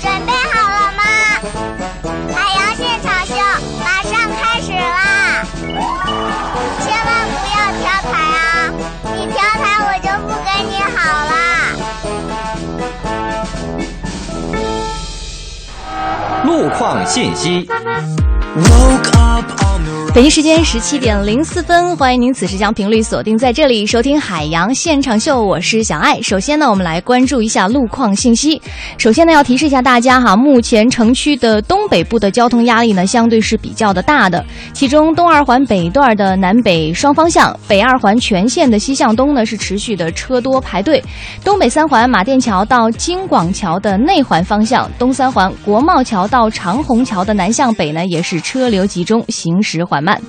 [0.00, 1.02] 准备好了吗？
[2.34, 3.34] 海洋现场秀
[3.84, 4.10] 马上
[4.40, 5.44] 开始啦！
[6.80, 8.42] 千万不要调台啊！
[9.14, 10.96] 你调台我就不跟你好
[11.30, 11.32] 啦。
[16.44, 17.68] 路况信息。
[20.14, 26.20] 北京时间十七点零四分，欢迎您此时将频率锁定在这里收听海洋现场秀，我是小爱。
[26.20, 28.60] 首先呢，我们来关注一下路况信息。
[28.98, 34.44] 首先呢，要提示一下大家哈，目前城区的东北部的交通压力呢，相对是比较的大的。
[34.74, 41.00] 其中，东二环北段的南北双方向，北二环全线的西向东呢是持续的车多排队；
[41.42, 50.01] 东北三环马甸桥到京广桥的内环方向，东三环国贸桥到长虹桥的南向北呢也是车流集中，行驶缓。
[50.02, 50.20] 慢，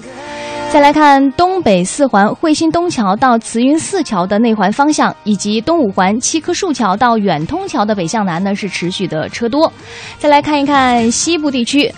[0.71, 9.71] 再来看东北四环惠新东桥到慈云寺桥的内环方向，以及东五环七棵树桥到远通桥的北向南呢是持续的车多。
[10.17, 11.91] 再来看一看西部地区，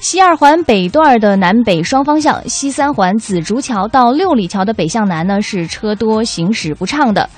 [0.00, 7.28] 西二环北段的南北双方向，西三环紫竹桥到六里桥的北向南呢是车多，行驶不畅的。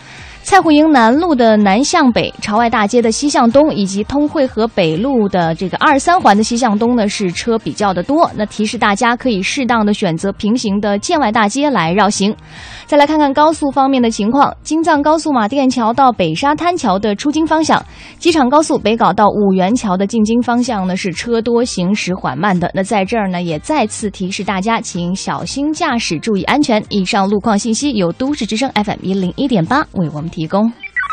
[0.45, 8.31] 蔡户营南路的南向北，朝外大街的西向东，以及通惠河北路的这个二三环的西向东呢，是车比较的多。
[8.37, 12.37] 那提示大家可以适当的选择平行的建外大街来绕行。
[12.85, 17.83] 再来看看高速方面的情况，京藏高速马甸桥到北沙滩桥的出京方向，
[18.19, 22.71] 机场高速北港到五元桥的进京方向呢是车多，行驶缓慢的。
[22.75, 26.85] 那在这儿呢，也再次提示大家，请小心驾驶，注意安全。
[26.91, 30.31] 以上路况信息由都市之声 FM 一零一点八为我们。
[30.35, 30.71] 提供。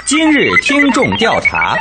[0.07, 1.77] 今日听众调查。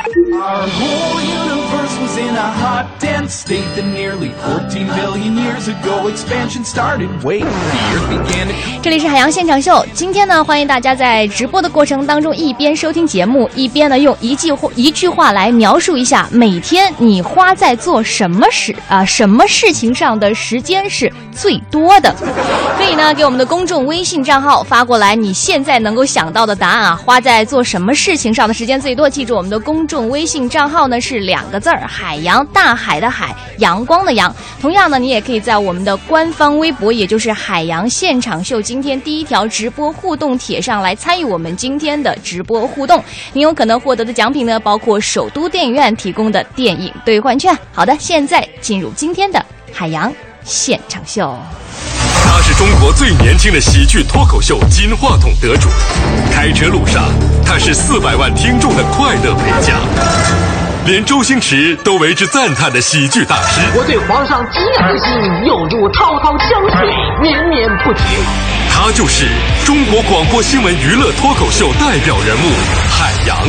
[8.83, 9.83] 这里是海洋现场秀。
[9.91, 22.13] 今天呢，欢迎大家在直播的过程当中，一边收听节目，一边呢用一句话一句话来描述一下每天你花在做什么事啊，什么事情上的时间是最多的。
[22.77, 29.09] 可以呢给我们的公众微信账号发过来，你现在能够想到的答案啊，花在做什么事情上的时间最多？
[29.09, 34.33] 记住我们的公众微信账号呢是两个字儿：海洋，大海的海，阳光的阳。
[34.59, 43.03] 同样呢，你也可以在我们的官方微博，也就是海洋现场秀今天第一条直播互动帖上来参与我们今天的直播互动。
[43.33, 47.57] 你有可能获得的奖品呢，包括首都电影院提供的电影兑换券。
[47.71, 50.13] 好的，现在进入今天的海洋
[50.43, 51.37] 现场秀。
[52.23, 55.69] 他是中国最年轻的喜剧脱口秀金话筒得主。
[56.31, 57.03] 开车路上，
[57.45, 59.75] 他是四百万听众的快乐陪驾。
[60.85, 66.89] 连周星驰都为之赞叹的喜剧大师，我对皇上敬仰之心犹如滔滔江水
[67.21, 68.01] 绵绵不绝。
[68.73, 69.27] 他就是
[69.63, 72.51] 中国广播新闻娱乐脱口秀代表人物
[72.89, 73.45] 海洋，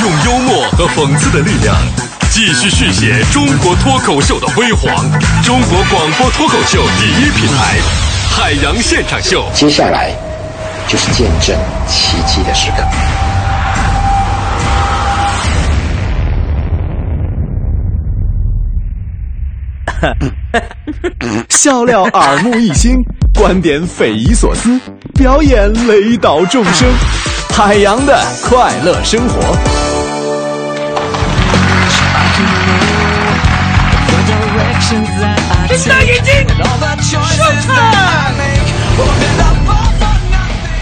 [0.00, 1.76] 用幽默和讽刺的力量，
[2.36, 4.94] 继续续写中国脱口秀的辉煌。
[5.42, 7.78] 中国广播脱口秀第一品牌，
[8.30, 9.42] 海洋现场秀。
[9.54, 10.10] 接下来
[10.86, 11.56] 就是见证
[11.88, 12.84] 奇迹的时刻。
[21.48, 22.96] 笑料耳目一新，
[23.32, 24.78] 观点匪夷所思，
[25.14, 26.86] 表演雷倒众生，
[27.56, 29.85] 海洋的快乐生活。
[32.36, 32.44] 睁
[35.88, 36.30] 大眼睛，
[37.00, 37.22] 上
[37.62, 37.70] 菜！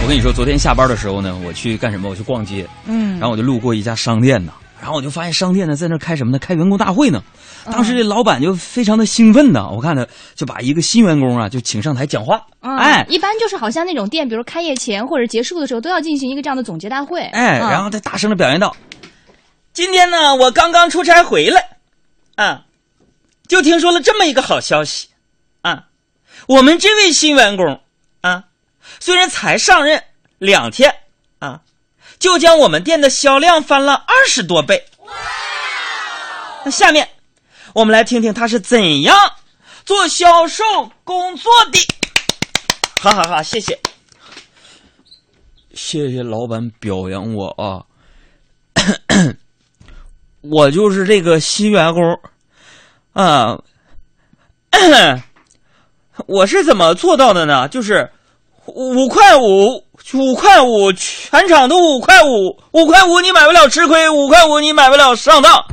[0.03, 2.10] 我跟你说，昨天下班的时候呢，我去干什么？
[2.10, 4.53] 我去逛街，嗯，然后我就路过一家商店呢。
[4.81, 6.38] 然后我就发现商店呢在那开什么呢？
[6.38, 7.22] 开员工大会呢。
[7.66, 12.42] 当时这老板就非常的兴奋呢，我看他就把一个新员工啊就请上台讲话。
[12.60, 17.22] 哎，一般就是好像那种店，比如开业前或者结束的时候都要进行一个这样的总结大会。
[17.28, 18.76] 哎，然后他大声的表扬道
[19.74, 21.78] ：“今天呢，我刚刚出差回来，
[22.36, 22.64] 啊，
[23.48, 25.08] 就听说了这么一个好消息，
[25.62, 25.88] 啊，
[26.46, 27.82] 我们这位新员工
[28.20, 28.44] 啊，
[29.00, 30.02] 虽然才上任
[30.38, 30.94] 两天。”
[31.40, 31.60] 啊
[32.20, 34.86] 就将我们店的销量翻了二十多倍。
[36.65, 37.06] 那下面，
[37.74, 39.34] 我们来听听他是怎样
[39.84, 40.65] 做销售
[41.03, 41.78] 工作的。
[42.98, 43.78] 好好好，谢谢，
[45.74, 47.84] 谢谢老板表扬我啊！
[50.50, 52.18] 我就是这个新员工
[53.12, 53.58] 啊，
[56.26, 57.68] 我是怎么做到的呢？
[57.68, 58.10] 就是
[58.66, 59.84] 五块五。
[60.12, 65.64] 五块五，全场都五块五，五块五你买不了吃亏，五块五你买不了上当。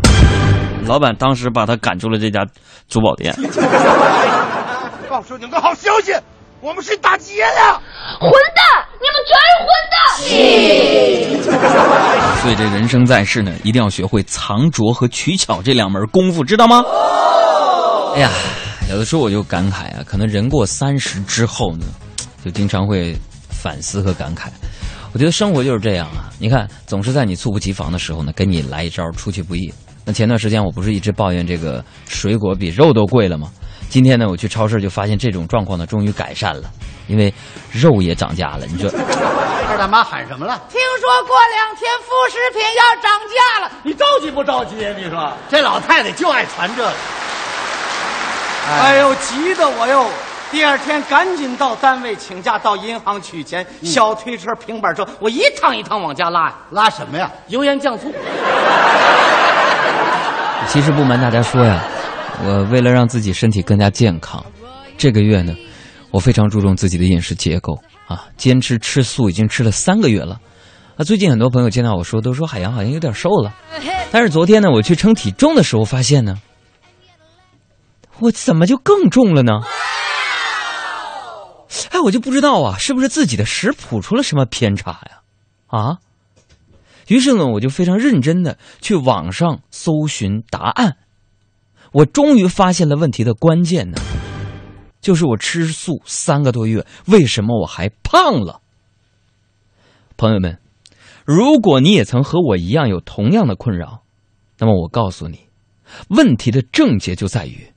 [0.85, 2.47] 老板当时把他赶出了这家
[2.87, 3.35] 珠宝店。
[5.09, 6.15] 告诉你们个好消息，
[6.61, 7.81] 我们是打劫的。
[8.19, 8.63] 混蛋！
[9.01, 9.97] 你们全是混蛋！
[12.41, 16.83] 所以这人生在世呢，一定要学会藏拙和取巧这两门功夫，知道吗？
[18.15, 18.29] 哎呀，
[18.91, 21.85] 有的时候我就感慨啊，可能人过三十之后呢，
[22.45, 23.17] 就经常会
[23.49, 24.49] 反思和感慨。
[25.13, 29.73] 我觉得生活就是这样啊，你看，总是在你猝不及防的时候呢，给你来一招出其不意。
[30.05, 33.51] 那前段时间我不是一直抱怨这个水果比肉都贵了吗？
[33.89, 36.71] 今天呢，我去超市就发现这种状况呢，终于改善了，
[37.11, 37.31] 因为
[37.69, 38.65] 肉也涨价了。
[38.67, 38.89] 你说，
[39.69, 40.57] 二大妈喊什么了？
[40.69, 44.75] 听说过两天副食品要涨价了，你着急不着急？
[44.97, 46.91] 你说这老太太就爱传这个。
[48.79, 50.05] 哎呦，急得我哟！
[50.51, 53.65] 第二天赶紧到单位请假，到银行取钱。
[53.83, 57.29] 小推车、平板车，我一趟一趟往家拉呀，拉什么呀？
[57.47, 58.13] 油盐酱醋。
[60.67, 61.81] 其实不瞒大家说呀，
[62.45, 64.41] 我为了让自己身体更加健康，
[64.97, 65.53] 这个月呢，
[66.11, 70.39] 我非常注重自己的饮食结构啊，坚持吃素已经吃了三个月了。
[70.97, 73.53] 啊，最近很多朋友见到我说，都说海洋好像有点瘦了。
[74.11, 76.37] 但是昨天呢，我去称体重的时候发现呢，
[78.19, 79.61] 我怎么就更重了呢？
[81.91, 85.21] 哎，我就不知道啊，是不是自己的食谱出了什么偏差呀？
[85.67, 85.97] 啊？
[87.07, 90.97] 于是呢，我就非常认真的去网上搜寻答案。
[91.93, 93.97] 我终于发现了问题的关键呢，
[95.01, 98.61] 就是我吃素三个多月，为什么我还胖了？
[100.15, 100.59] 朋友们，
[101.25, 104.03] 如果你也曾和我一样有同样的困扰，
[104.59, 105.47] 那么我告诉你，
[106.09, 107.73] 问题的症结就在于，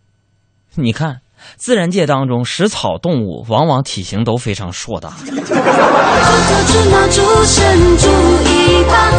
[0.74, 1.22] 你看。
[1.56, 5.12] 自然界当中，食草动物往往体型都非常硕大。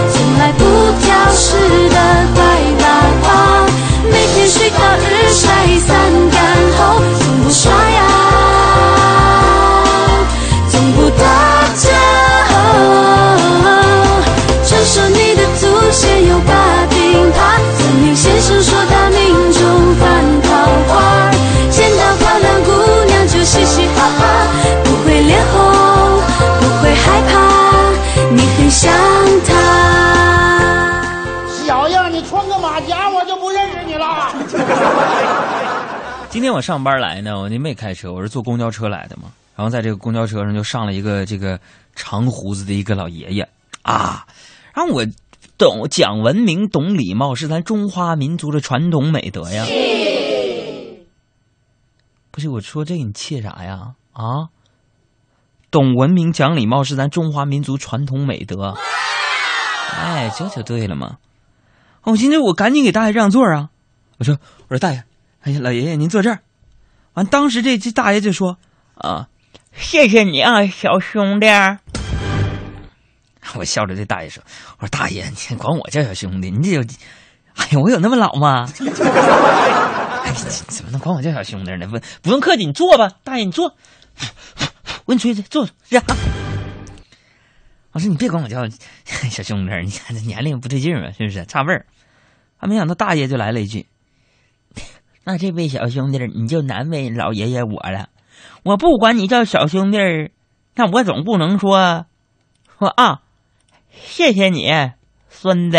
[0.10, 0.64] 从来不
[1.02, 1.56] 挑食
[1.90, 2.44] 的乖
[2.80, 2.84] 宝
[3.22, 3.55] 宝
[4.16, 5.94] 每天睡到日晒三
[6.30, 6.40] 竿
[6.78, 8.00] 后，从不刷牙，
[10.70, 11.24] 从不打
[11.76, 13.15] 架。
[36.56, 39.24] 我上班来呢，我那没开车，我是坐公交车来的嘛。
[39.58, 41.60] 然后在这个公交车上就上了一个这个
[41.96, 43.50] 长胡子的一个老爷爷
[43.82, 44.26] 啊。
[44.74, 45.06] 然后我
[45.58, 49.66] 懂讲文明、懂礼貌是咱中华民族的传统美德呀。
[52.32, 53.96] 不是我说这个，你怯啥呀？
[54.14, 54.48] 啊，
[55.70, 58.76] 懂文明、讲礼貌是咱中华民族传统美德。
[59.94, 61.18] 哎，这就对了嘛。
[62.04, 63.70] 我今天我赶紧给大爷让座啊！
[64.20, 64.38] 我说，
[64.70, 65.04] 我说大爷，
[65.42, 66.40] 哎呀，老爷爷您坐这儿。
[67.16, 68.58] 完，当时这这大爷就说
[68.96, 69.28] 啊，
[69.74, 71.48] 谢谢你啊，小兄弟。
[73.56, 74.44] 我笑着对大爷说，
[74.80, 76.82] 我说大爷，你管我叫小兄弟，你这有，
[77.56, 78.66] 哎呀，我有那么老吗？
[78.66, 78.86] 怎
[80.84, 81.88] 么能管我叫小兄弟呢？
[81.88, 83.76] 不不用客气，你坐吧，大爷，你坐。
[85.06, 85.66] 我给你吹吹，坐。
[87.92, 88.68] 我说你别管我叫
[89.30, 91.86] 小兄弟，你看这年龄不对劲嘛，是不是差辈儿？
[92.58, 93.88] 还没想到大爷就来了一句
[95.28, 98.10] ：“那这位小兄弟，你就难为老爷爷我了。
[98.64, 99.98] 我不管你叫小兄弟，
[100.76, 102.06] 那我总不能说
[102.78, 103.22] 说啊，
[103.92, 104.72] 谢谢你，
[105.30, 105.78] 孙子。”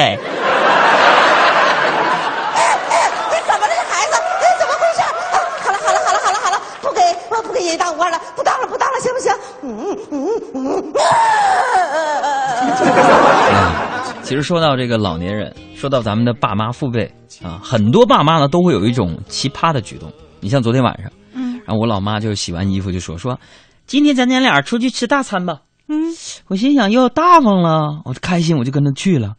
[14.22, 17.15] 其实说到这个老年人，说到咱们的爸妈父辈
[17.46, 20.12] 啊，很多爸妈呢都会有一种奇葩的举动。
[20.41, 23.38] 你像昨天晚上，嗯，然后我老妈就洗完衣服就说说，
[23.86, 25.60] 今天咱娘俩出去吃大餐吧。
[25.88, 26.12] 嗯，
[26.48, 29.34] 我心想又大方了，我就开心，我就跟他去了。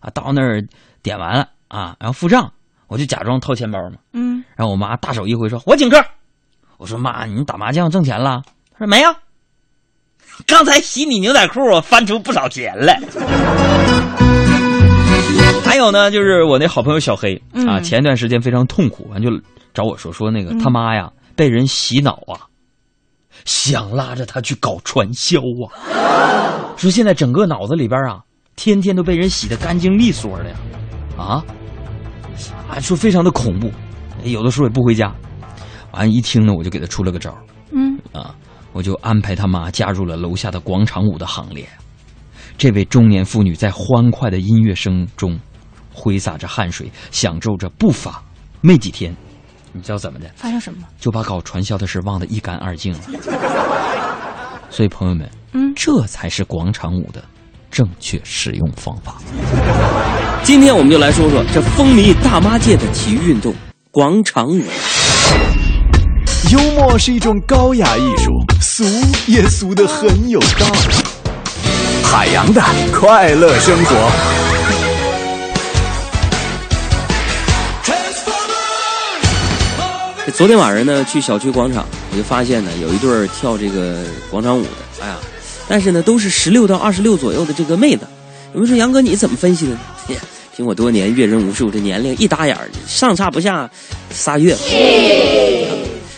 [0.00, 0.60] 啊，到那儿
[1.02, 2.52] 点完了啊，然后付账，
[2.88, 3.98] 我就假装掏钱包嘛。
[4.12, 6.04] 嗯，然后我妈大手一挥说：“我请客。”
[6.78, 8.42] 我说：“妈，你打麻将挣钱了？”
[8.74, 9.14] 她说：“没有。”
[10.46, 13.00] 刚才洗你牛仔裤，我翻出不少钱来。
[15.64, 19.30] 还有呢，就是我那好朋友小黑啊，前一段时间非常痛苦，完就
[19.72, 22.46] 找我说说那个他妈呀被人洗脑啊，
[23.44, 28.20] 想拉着他去搞传销啊，说现在整个脑子里边啊，
[28.56, 30.56] 天天都被人洗的干净利索的呀，
[31.16, 31.44] 啊，
[32.68, 33.70] 啊说非常的恐怖，
[34.24, 35.14] 有的时候也不回家。
[35.92, 37.36] 完一听呢，我就给他出了个招
[37.72, 38.34] 嗯啊。
[38.74, 41.68] 我就安排他妈加入了楼下的广场舞的行列。
[42.58, 45.38] 这位中年妇女在欢快的音乐声中
[45.92, 48.22] 挥洒着汗水，享受着步伐。
[48.60, 49.14] 没几天，
[49.72, 50.30] 你知道怎么的？
[50.36, 50.78] 发生什么？
[51.00, 53.00] 就把搞传销的事忘得一干二净了。
[54.70, 57.22] 所以朋友们，嗯，这才是广场舞的
[57.70, 59.16] 正确使用方法。
[60.44, 63.54] 今天我们就来说说这风靡大妈界的体育运动——
[63.90, 64.62] 广场舞。
[66.50, 68.30] 幽默是一种高雅艺术，
[68.60, 68.84] 俗
[69.26, 71.11] 也俗得很有道理。
[72.12, 72.60] 海洋的
[72.92, 73.96] 快乐生活。
[80.26, 84.68] 这昨天晚上呢，去小区广场，我就发现呢，有一对儿跳这个广场舞的，
[85.00, 85.16] 哎呀，
[85.66, 88.06] 但是呢，都是十六到二十六左右的这个妹子。
[88.52, 89.78] 有人说杨哥你怎么分析的呢？
[90.54, 93.70] 凭我多年阅人无数，这年龄一打眼儿上差不下
[94.10, 94.54] 仨月。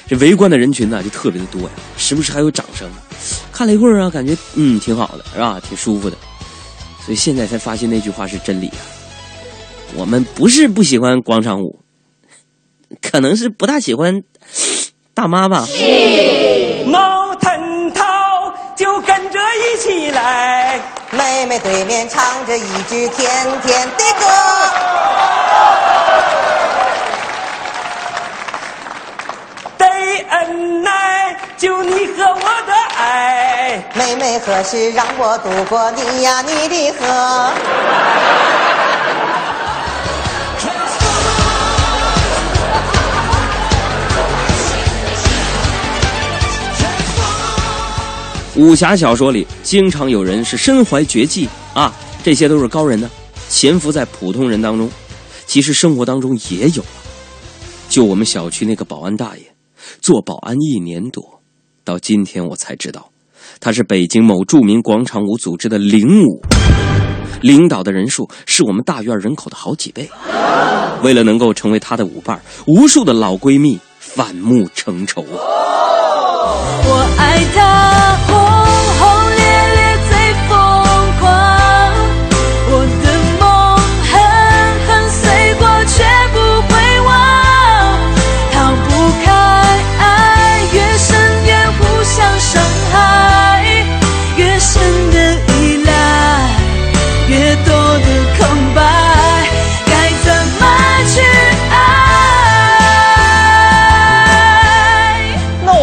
[0.06, 2.88] 这围观的人群呢就特别的多呀，时不时还有掌声。
[3.52, 5.60] 看了一会儿啊，感觉嗯挺好的，是吧？
[5.60, 6.16] 挺舒服的。
[7.04, 8.80] 所以现在才发现那句话是真理啊。
[9.94, 11.80] 我们不是不喜欢广场舞。
[13.02, 14.22] 可能是不大喜欢
[15.14, 15.66] 大妈吧。
[16.86, 18.04] 毛腾涛
[18.76, 20.80] 就跟着一起来，
[21.10, 24.26] 妹妹对面唱着一支甜甜的歌。
[29.76, 29.86] 得
[30.28, 33.82] 恩爱，就你和我的爱。
[33.96, 37.54] 妹妹何时让我渡过你呀你的河？
[48.56, 51.90] 武侠小说里经常有人是身怀绝技啊，
[52.22, 53.10] 这些都是高人呢，
[53.48, 54.90] 潜伏在普通人当中。
[55.46, 57.00] 其实生活当中也有啊。
[57.88, 59.42] 就我们小区那个保安大爷，
[60.02, 61.40] 做保安一年多，
[61.84, 63.10] 到今天我才知道，
[63.60, 66.42] 他是北京某著名广场舞组织的领舞，
[67.42, 70.08] 领导的人数是我们大院人口的好几倍。
[71.02, 75.22] 为了能够成为他的舞伴，无数的老闺蜜反目成仇。
[76.86, 77.73] 我爱他，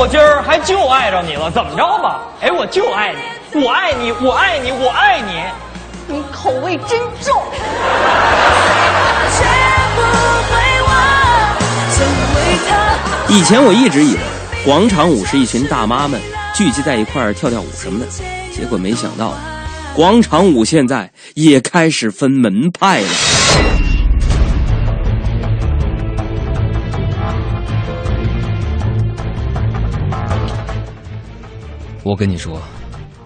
[0.01, 2.21] 我今儿还就爱着你了，怎么着吧？
[2.41, 5.43] 哎，我就爱你，我爱你，我爱你，我爱你。
[6.07, 7.39] 你口味真重。
[13.27, 14.19] 以前我一直以为
[14.65, 16.19] 广场舞是一群大妈们
[16.55, 18.07] 聚集在一块儿跳跳舞什么的，
[18.51, 19.35] 结果没想到，
[19.93, 23.07] 广场舞现在也开始分门派了。
[32.03, 32.59] 我跟你说，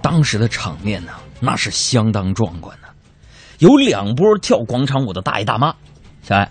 [0.02, 2.88] 当时的场面呢，那是相当壮观的。
[3.60, 5.74] 有两波跳广场舞的大爷大妈，
[6.22, 6.50] 小爱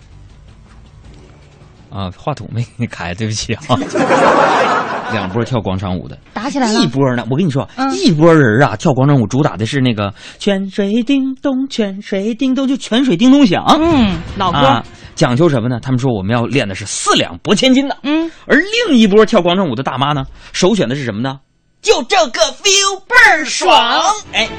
[1.91, 3.61] 啊，话筒没给你开，对不起啊。
[5.13, 6.79] 两波跳广场舞的，打起来了。
[6.79, 13.63] 一波呢，我跟你说，一波人啊，跳广场舞主打的是那个“泉水叮咚，泉水叮咚”，就泉水叮咚响。
[13.79, 15.79] 嗯，老歌、啊、讲究什么呢？
[15.79, 17.95] 他们说我们要练的是四两拨千斤的。
[18.01, 21.39] 嗯，而另一波跳广场舞的大妈呢，首选的是什么呢？
[21.85, 24.01] 就这个 feel 倍儿爽！
[24.33, 24.49] 哎，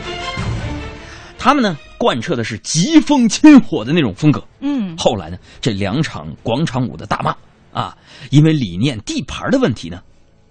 [1.37, 4.41] 他们呢贯彻的是疾风侵火的那种风格。
[4.61, 7.35] 嗯，后来呢，这两场广场舞的大骂
[7.73, 7.99] 啊，
[8.31, 10.01] 因为理念、地盘的问题呢，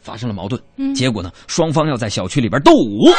[0.02, 0.62] 发生了矛盾。
[0.76, 3.10] 嗯，结果呢，双方要在小区里边斗舞。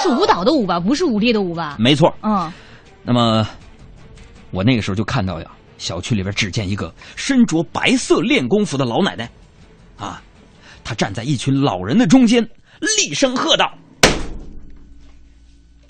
[0.00, 0.78] 是舞蹈的舞吧？
[0.78, 1.74] 不是武力的舞吧？
[1.80, 2.14] 没错。
[2.22, 2.48] 嗯。
[3.02, 3.44] 那么，
[4.52, 9.28] 我那个时候就看到呀，小区里边只见一个身着白色练功服的老奶奶，
[9.98, 10.22] 啊。
[10.84, 12.46] 他站在一群老人的中间，
[12.80, 13.72] 厉声喝道：“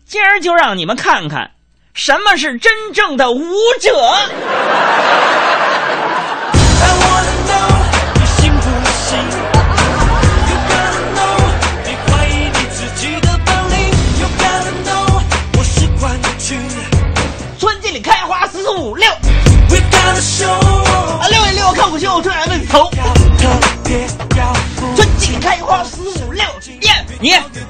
[0.07, 1.51] 今儿就让你们看看，
[1.93, 3.43] 什么是真正的舞
[3.81, 3.91] 者！”
[17.59, 19.19] 村子里开花四五六，啊
[21.31, 22.23] 六一六看虎秀，
[27.25, 27.65] 你。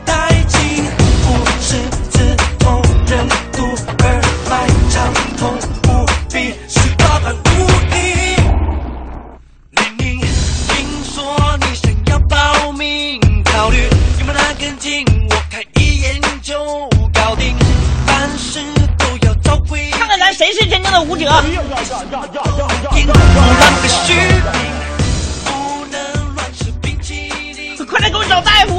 [19.93, 21.31] 看看咱谁是真正的舞者。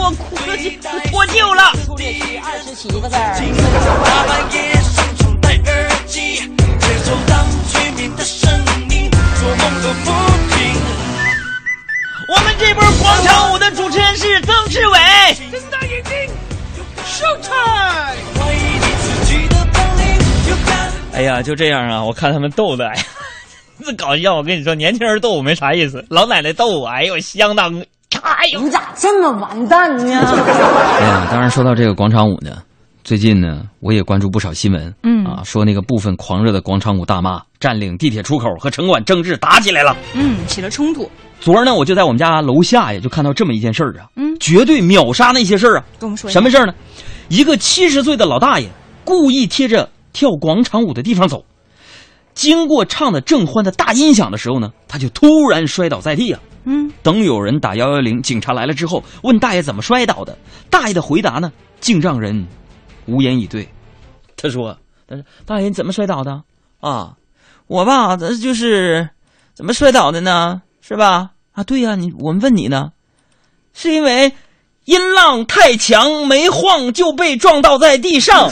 [0.05, 0.55] 我哭了，
[1.09, 1.73] 脱臼了。
[1.83, 3.33] 粗略是二十七个字儿。
[4.05, 6.35] 大半夜上床戴耳机，
[6.77, 8.47] 接受当催眠的声
[8.91, 10.11] 音，做梦都不
[10.53, 10.77] 停。
[12.29, 14.99] 我们这波广场舞的主持人是曾志伟。
[21.13, 22.03] 哎呀，就这样啊！
[22.03, 23.03] 我看他们逗的，哎呀，
[23.83, 24.35] 这搞笑！
[24.35, 27.83] 我跟你说，年轻人逗我没啥意思，老奶奶逗我，哎呦，相当，
[28.25, 30.03] 哎呦，你咋这么完蛋呢？
[30.99, 32.57] 哎呀，当然说到这个广场舞呢，
[33.03, 39.95] 最近呢，我也关注不少新闻，嗯啊，说那个部分狂热的广场舞大妈占领地铁出口和城管争执打起来了。
[40.13, 41.09] 嗯，起了冲突。
[41.39, 45.83] 昨儿呢，我就在我们家楼下呀，就看到这么一件事儿啊，嗯，绝对秒杀那些事儿啊。
[45.99, 46.73] 跟我们说什么事儿呢？
[47.29, 48.69] 一个七十岁的老大爷
[49.03, 51.43] 故意贴着跳广场舞的地方走，
[52.33, 56.39] 经过唱的正欢的大音响的时候呢，他就突然摔倒在地啊。
[56.65, 60.37] 嗯，等有人打幺幺零，警察来了之后，问大爷怎么摔倒的，
[60.69, 62.45] 大爷的回答呢，竟让人
[63.05, 63.67] 无言以对。
[64.35, 66.43] 他说：“他说大爷你怎么摔倒的
[66.79, 67.13] 啊？
[67.67, 69.09] 我吧，这就是
[69.53, 70.61] 怎么摔倒的呢？
[70.81, 71.31] 是吧？
[71.53, 72.91] 啊，对呀、你我们问你呢，
[73.73, 74.33] 是因为
[74.85, 78.51] 音浪太强，没晃就被撞倒在地上。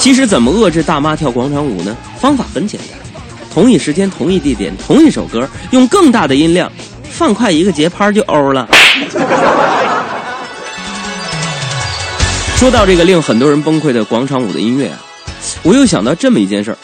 [0.00, 1.94] 其实怎么遏制大妈跳广场舞呢？
[2.18, 6.72] 方法很简单，同一时间、同一地点、同一首歌，用更大的音量，
[7.10, 8.66] 放快一个节拍就欧了。
[12.56, 14.98] 说到这个令很多人崩溃的广场舞的音乐啊，
[15.62, 16.78] 我又想到这么一件事儿。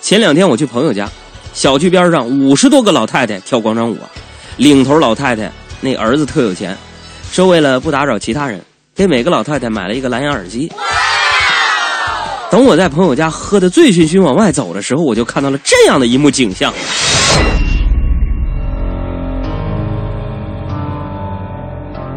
[0.00, 1.08] 前两天我去朋友家，
[1.52, 4.08] 小区边上五十多个老太太跳广场舞啊，
[4.58, 5.50] 领头老太太
[5.80, 6.78] 那儿子特有钱，
[7.32, 8.60] 说为了不打扰其他人，
[8.94, 10.70] 给每个老太太买了一个蓝牙耳机。
[12.50, 16.72] 等我在朋友家喝得醉醺醺往外走的时候，我就看到了这样的一幕景象。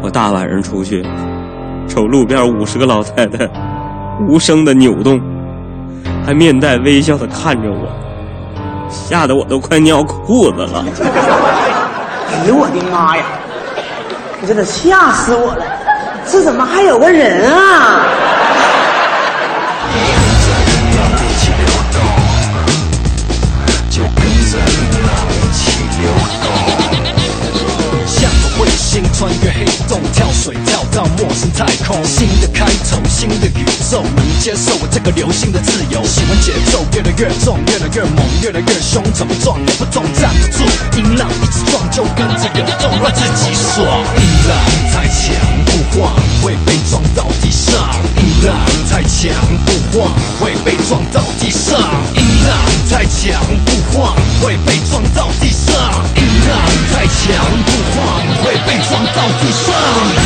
[0.02, 1.06] 我大晚上出去，
[1.88, 3.48] 瞅路边五十个老太太
[4.28, 5.20] 无声的扭动，
[6.26, 7.88] 还面带微笑的看着我，
[8.90, 10.84] 吓得我都快尿裤子了。
[11.00, 13.24] 哎呦我的妈呀！
[14.42, 15.64] 我真的吓死我了！
[16.26, 18.04] 这怎么还有个人啊？
[29.24, 31.96] 穿越黑洞，跳水跳到陌生太空。
[32.04, 36.04] 新的开头，新的宇宙，能接受我这个流星的自由。
[36.04, 40.60] 喜欢节奏越来越重，越来越猛，越来越凶，怎么撞也不动，站不住。
[40.98, 43.88] 音浪一直撞，就跟着流动，让自己爽。
[44.20, 44.60] 音浪
[44.92, 45.32] 太强
[45.64, 47.96] 不晃，会被撞到地上。
[48.20, 48.54] 音浪
[48.92, 49.32] 太强
[49.64, 51.80] 不晃，会被撞到地上。
[52.12, 52.52] 音浪
[52.92, 55.72] 太强不晃，会被撞到地上。
[56.12, 56.60] 音浪
[56.92, 60.23] 太强不晃，会被撞到底算？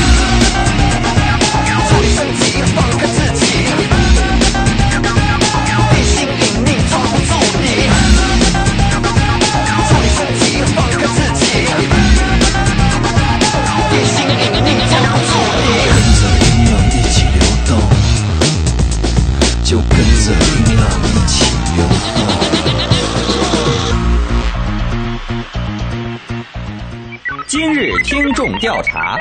[27.58, 29.18] 今日听众调查，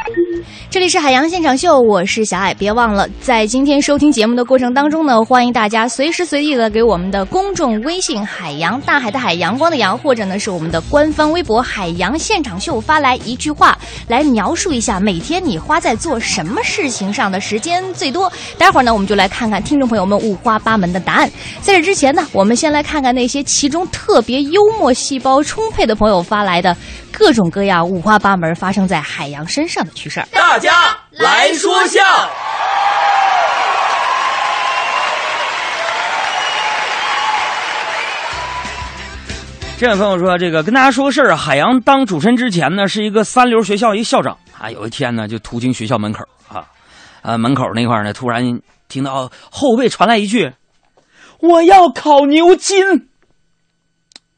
[0.70, 2.54] 这里是海洋现场秀，我是小爱。
[2.54, 13.76] 别忘了，在今天收听节目的过程当中呢，欢迎大家随时随地的给我们的公众微信“海洋大海的海阳光的阳”，或者呢是我们的官方微博“海洋现场秀”发来一句话，
[14.08, 18.32] 来描述一下每天你花在做什么事情上的时间最多。
[18.56, 21.28] 待会儿呢，我们就来看看听众朋友们五花八门的答案。
[21.64, 26.78] 在这之前呢，我们先来看看那些其中特别幽默细胞充沛的朋友发来的
[27.18, 30.28] 各种各样五花八门发生在海洋身上的趣事儿。
[30.32, 32.00] 大家来说笑。
[39.80, 44.70] 这位朋友说：“这个跟大家说个事儿啊，海洋当主持人之前呢，是一个三流学校一个校长啊。
[44.70, 46.68] 有一天呢，就途经学校门口啊，
[47.24, 50.54] 啊门口那块呢，突然听到后背传来一句
[51.42, 53.10] ：‘我要烤牛筋。’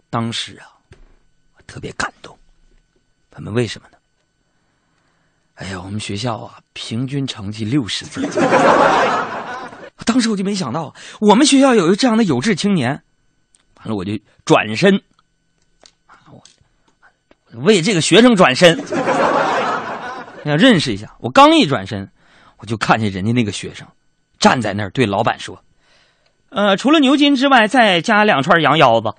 [0.10, 0.80] 当时啊，
[1.58, 2.39] 我特别感动。
[3.40, 3.98] 他们为什么呢？
[5.56, 8.30] 哎呀，我们学校啊，平均成绩六十分。
[10.04, 13.02] 当时我就没想到，我们学校有一个这样的有志青年。
[13.78, 14.12] 完了，我就
[14.44, 15.02] 转身，
[16.28, 16.44] 我
[17.62, 18.78] 为这个学生转身。
[20.44, 21.16] 想认识一下。
[21.20, 22.12] 我刚一转身，
[22.58, 23.88] 我就看见人家那个学生
[24.38, 25.64] 站在那儿，对老板说
[26.52, 29.14] ：“呃，除了牛筋之外，再加两串羊腰子。”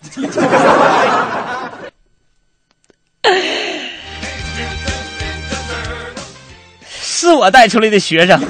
[7.20, 8.40] 是我带出来的学生。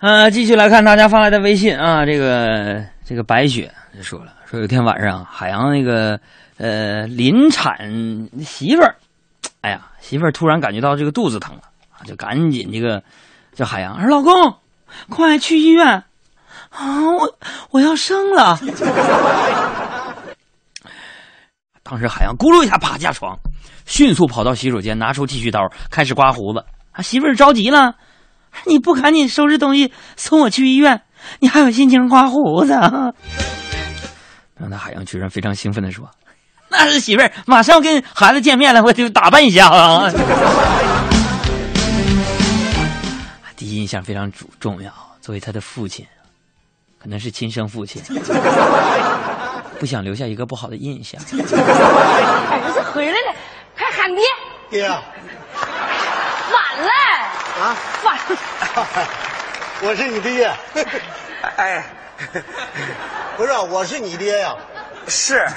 [0.00, 6.18] 呃， 继续来看大家发来的微信啊，这个这个白雪就说了，说有天晚上海洋那个
[6.58, 7.78] 呃临产
[8.44, 8.96] 媳妇儿，
[9.60, 11.62] 哎呀，媳妇儿突然感觉到这个肚子疼了
[11.92, 13.00] 啊，就赶紧这个
[13.54, 14.54] 叫海洋说：“老公，
[15.08, 15.86] 快去医院
[16.70, 17.38] 啊，我
[17.70, 18.58] 我要生了。”
[21.88, 23.38] 当时海洋咕噜一下趴下床，
[23.84, 26.64] 迅速跑到洗手间，拿出剃须刀开始刮胡子。
[26.90, 27.94] 啊，媳妇儿着急了。
[28.64, 31.02] 你不赶紧收拾东西送我去医院，
[31.38, 32.72] 你还有心情刮胡子？
[34.58, 36.10] 让那海洋居然非常兴奋的说
[36.68, 40.10] ：“那是媳妇儿，马上跟孩子见面了，我就打扮一下啊。
[43.54, 46.04] ”第一印象非常重重要，作为他的父亲，
[46.98, 48.02] 可能是亲生父亲，
[49.78, 51.20] 不想留下一个不好的印象。
[51.30, 53.34] 儿子回来了，
[53.76, 54.22] 快喊爹！
[54.70, 54.98] 爹，晚
[56.82, 56.90] 了
[57.60, 58.36] 啊，晚了。
[59.82, 60.50] 我是你爹。
[61.56, 61.84] 哎，
[63.36, 64.54] 不是，我是你爹呀。
[65.08, 65.36] 是。
[65.36, 65.52] 呀呀，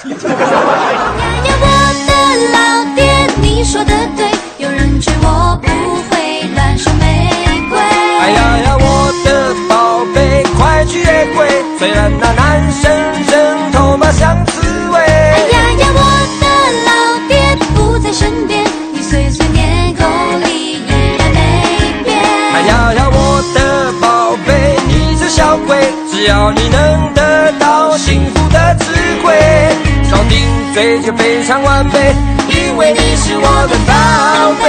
[1.62, 1.66] 我
[2.06, 2.12] 的
[2.54, 2.58] 老
[2.96, 3.02] 爹，
[3.42, 5.68] 你说的对，有人追我不
[6.10, 7.30] 会乱说玫
[7.70, 7.80] 瑰。
[7.80, 11.48] 哎呀呀，我的宝贝，快去约会，
[11.80, 13.72] 虽然那男生生
[14.12, 15.00] 像刺猬。
[15.00, 16.00] 哎呀呀，我
[16.42, 16.46] 的
[16.88, 16.92] 老
[17.28, 17.34] 爹
[17.76, 20.04] 不在身边，你碎碎念口
[20.44, 20.84] 里依
[21.18, 21.38] 然没
[22.04, 22.18] 变。
[22.54, 25.78] 哎呀呀，我的宝贝，你是小鬼，
[26.12, 28.86] 只要你能得到幸福的智
[29.24, 29.34] 慧，
[30.10, 30.40] 少顶
[30.74, 32.16] 嘴就非常完美，
[32.50, 33.94] 因为你是我的宝
[34.64, 34.68] 贝。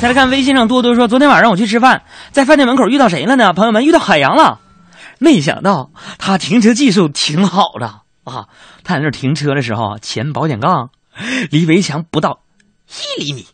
[0.00, 3.52] 再来看微信上多多说，昨天晚上我去吃饭，在饭店门口遇到谁了呢？
[3.52, 4.58] 朋友们，遇到海洋了。
[5.18, 8.48] 没想到他停车技术挺好的啊！
[8.82, 10.88] 他在那停车的时候，前保险杠
[11.50, 12.40] 离围墙不到
[12.88, 13.46] 一厘米。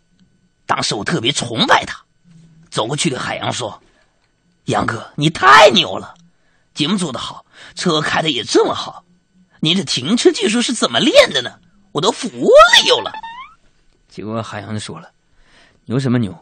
[0.66, 2.04] 当时我特别崇拜他，
[2.70, 3.82] 走过去对海洋说
[4.66, 6.14] ：“杨哥，你太牛了，
[6.74, 9.02] 节目做得好，车开的也这么好，
[9.58, 11.54] 你这停车技术是怎么练的呢？
[11.90, 13.10] 我都服了有了。”
[14.08, 15.10] 结果海洋就说了。
[15.88, 16.32] 牛什么牛？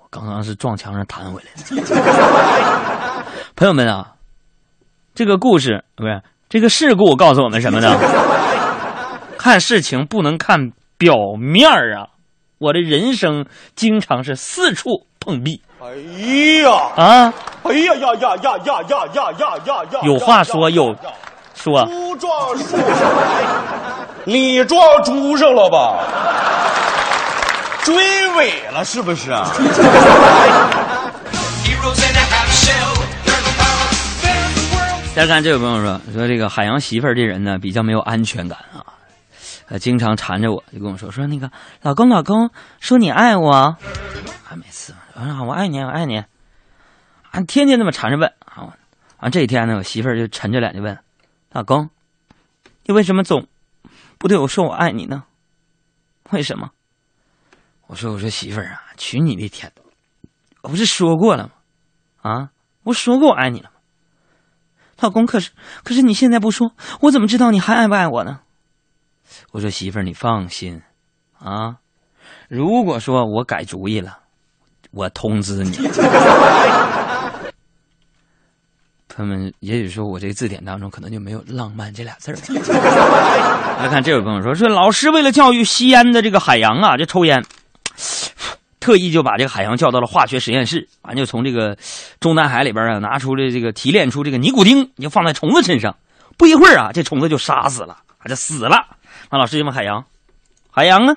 [0.00, 3.24] 我刚刚是撞墙上弹回来的。
[3.56, 4.12] 朋友们啊，
[5.14, 7.98] 这个故事不是这个事故告诉我们什么呢？
[9.36, 12.06] 看事情不能看表面啊！
[12.58, 15.60] 我的人生经常是四处碰壁。
[15.80, 15.88] 哎
[16.62, 17.34] 呀啊！
[17.64, 20.00] 哎呀呀呀呀呀呀呀呀呀呀！
[20.04, 20.94] 有话说有
[21.54, 21.84] 说。
[21.86, 22.86] 猪撞树上，
[24.24, 25.98] 你撞猪上了吧？
[27.84, 27.94] 追
[28.36, 29.52] 尾了是不是啊？
[35.14, 38.82] 再看这位朋友说说这个海洋媳妇儿这人呢比较没有安全感啊，
[39.68, 41.48] 呃，经常缠着我，就跟我说说那个
[41.82, 43.78] 老公老公说你爱我，啊，
[44.56, 48.72] 每次啊我爱你我爱你，啊天天那么缠着问啊，
[49.20, 50.98] 完这一天呢我媳妇儿就沉着脸就问
[51.52, 51.88] 老公，
[52.84, 53.46] 你为什么总
[54.18, 55.22] 不对我说我爱你呢？
[56.30, 56.70] 为什么？
[57.86, 59.70] 我说我说媳妇儿啊，娶你那天，
[60.62, 61.50] 我不是说过了吗？
[62.22, 62.48] 啊，
[62.82, 63.70] 我说过我爱你了吗？
[65.00, 65.50] 老公，可是
[65.82, 68.40] 可是你现在不说，我怎么知道你还爱不爱我呢？
[69.52, 70.82] 我说媳妇儿，你放心，
[71.38, 71.76] 啊，
[72.48, 74.18] 如果说我改主意了，
[74.92, 75.76] 我通知你。
[79.06, 82.34] 他们也许说我这个字典当中可能就没有“浪漫”这俩字儿。
[83.78, 87.44] 来看这位朋友说说老师为了教育吸烟的这个海洋啊，这抽烟。
[88.84, 91.74] 特意就把这个海洋叫到了化学实验室，完就从这个
[92.20, 95.96] 中南海里边啊拿出了这个提炼出这个尼古丁，就放在虫子身上。
[96.36, 97.96] 不一会儿啊，这虫子就杀死了，
[98.28, 98.98] 就死了。
[99.30, 100.04] 那老师就问海洋
[100.70, 101.16] ：“海洋啊，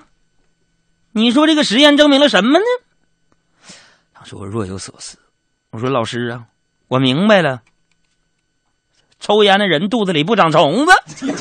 [1.12, 2.64] 你说这个实验证明了什么呢？”
[4.16, 5.20] 当时我若有所思，
[5.72, 6.46] 我说：“老师啊，
[6.88, 7.64] 我明白了，
[9.20, 10.94] 抽烟的人肚子里不长虫子。”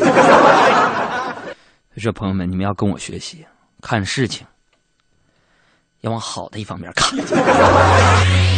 [1.97, 3.47] 说朋友们，你们要跟我学习，
[3.81, 4.45] 看事情。
[6.07, 7.19] 要往好的一方面看。